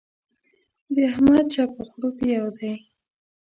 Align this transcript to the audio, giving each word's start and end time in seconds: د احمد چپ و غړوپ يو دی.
د 0.93 0.95
احمد 1.11 1.45
چپ 1.53 1.71
و 1.77 1.83
غړوپ 1.91 2.17
يو 2.35 2.45
دی. 2.57 2.73